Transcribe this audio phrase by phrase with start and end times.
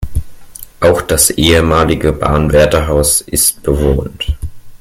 [0.79, 4.35] Auch das ehemalige Bahnwärterhaus ist bewohnt.